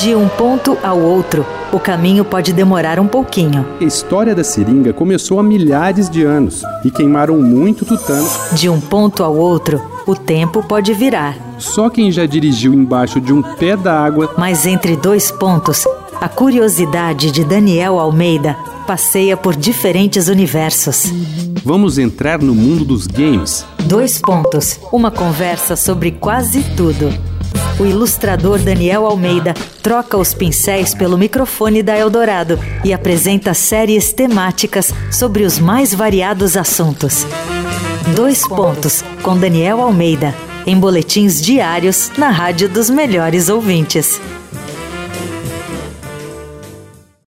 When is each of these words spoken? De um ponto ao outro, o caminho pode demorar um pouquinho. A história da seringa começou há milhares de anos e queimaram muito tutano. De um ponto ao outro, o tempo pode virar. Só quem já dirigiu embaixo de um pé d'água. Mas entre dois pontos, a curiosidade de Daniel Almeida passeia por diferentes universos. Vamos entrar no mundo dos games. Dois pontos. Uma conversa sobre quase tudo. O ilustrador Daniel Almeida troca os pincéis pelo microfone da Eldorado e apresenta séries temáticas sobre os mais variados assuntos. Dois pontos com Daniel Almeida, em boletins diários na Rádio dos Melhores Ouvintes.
De 0.00 0.12
um 0.14 0.28
ponto 0.28 0.76
ao 0.82 0.98
outro, 0.98 1.46
o 1.72 1.78
caminho 1.78 2.24
pode 2.24 2.52
demorar 2.52 2.98
um 2.98 3.06
pouquinho. 3.06 3.64
A 3.80 3.84
história 3.84 4.34
da 4.34 4.42
seringa 4.42 4.92
começou 4.92 5.38
há 5.38 5.42
milhares 5.42 6.10
de 6.10 6.24
anos 6.24 6.62
e 6.84 6.90
queimaram 6.90 7.40
muito 7.40 7.84
tutano. 7.84 8.28
De 8.52 8.68
um 8.68 8.80
ponto 8.80 9.22
ao 9.22 9.36
outro, 9.36 9.80
o 10.04 10.16
tempo 10.16 10.64
pode 10.64 10.92
virar. 10.92 11.36
Só 11.58 11.88
quem 11.88 12.10
já 12.10 12.26
dirigiu 12.26 12.74
embaixo 12.74 13.20
de 13.20 13.32
um 13.32 13.40
pé 13.40 13.76
d'água. 13.76 14.34
Mas 14.36 14.66
entre 14.66 14.96
dois 14.96 15.30
pontos, 15.30 15.84
a 16.20 16.28
curiosidade 16.28 17.30
de 17.30 17.44
Daniel 17.44 18.00
Almeida 18.00 18.56
passeia 18.86 19.36
por 19.36 19.54
diferentes 19.54 20.26
universos. 20.26 21.04
Vamos 21.64 21.98
entrar 21.98 22.40
no 22.40 22.54
mundo 22.54 22.84
dos 22.84 23.06
games. 23.06 23.64
Dois 23.84 24.18
pontos. 24.18 24.78
Uma 24.92 25.10
conversa 25.10 25.76
sobre 25.76 26.10
quase 26.10 26.62
tudo. 26.76 27.33
O 27.78 27.84
ilustrador 27.84 28.60
Daniel 28.60 29.04
Almeida 29.04 29.52
troca 29.82 30.16
os 30.16 30.32
pincéis 30.32 30.94
pelo 30.94 31.18
microfone 31.18 31.82
da 31.82 31.96
Eldorado 31.98 32.58
e 32.84 32.92
apresenta 32.92 33.52
séries 33.52 34.12
temáticas 34.12 34.92
sobre 35.10 35.42
os 35.42 35.58
mais 35.58 35.92
variados 35.92 36.56
assuntos. 36.56 37.26
Dois 38.14 38.46
pontos 38.46 39.02
com 39.22 39.36
Daniel 39.36 39.80
Almeida, 39.80 40.32
em 40.64 40.78
boletins 40.78 41.42
diários 41.42 42.12
na 42.16 42.30
Rádio 42.30 42.68
dos 42.68 42.88
Melhores 42.88 43.48
Ouvintes. 43.48 44.20